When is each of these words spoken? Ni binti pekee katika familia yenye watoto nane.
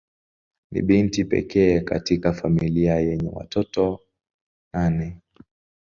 Ni 0.71 0.81
binti 0.81 1.25
pekee 1.25 1.79
katika 1.79 2.33
familia 2.33 2.95
yenye 2.99 3.29
watoto 3.29 3.99
nane. 4.73 5.21